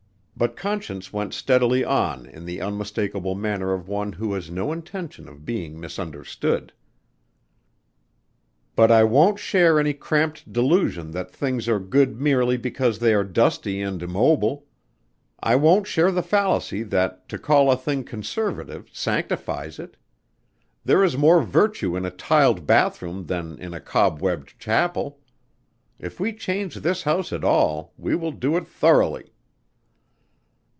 [0.37, 5.29] But Conscience went steadily on in the unmistakable manner of one who has no intention
[5.29, 6.73] of being misunderstood.
[8.75, 13.23] "But I won't share any cramped delusion that things are good merely because they are
[13.23, 14.65] dusty and immobile.
[15.43, 19.95] I won't share the fallacy that to call a thing conservative sanctifies it.
[20.83, 25.19] There is more virtue in a tiled bathroom than in a cob webbed chapel.
[25.99, 29.27] If we change this house at all we will do it thoroughly."